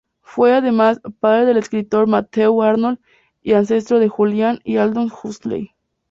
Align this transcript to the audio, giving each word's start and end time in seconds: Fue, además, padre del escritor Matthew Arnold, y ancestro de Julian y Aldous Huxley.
Fue, 0.23 0.51
además, 0.55 0.99
padre 1.19 1.45
del 1.45 1.57
escritor 1.57 2.07
Matthew 2.07 2.59
Arnold, 2.63 2.97
y 3.43 3.53
ancestro 3.53 3.99
de 3.99 4.09
Julian 4.09 4.59
y 4.63 4.77
Aldous 4.77 5.11
Huxley. 5.23 5.73